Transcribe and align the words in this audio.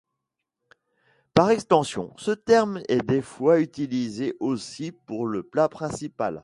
Par 1.35 1.51
extension, 1.51 2.11
ce 2.17 2.31
terme 2.31 2.81
est 2.89 3.05
des 3.05 3.21
fois 3.21 3.59
utilisé 3.59 4.33
aussi 4.39 4.91
pour 4.91 5.27
le 5.27 5.43
plat 5.43 5.69
principal. 5.69 6.39